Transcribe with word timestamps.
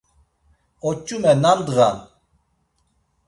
Oç̌ume 0.87 1.33
nam 1.41 1.59
ndğa’n? 1.65 1.97